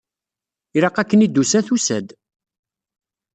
[0.77, 2.07] Ilaq akken i d-tusa, tusa-d.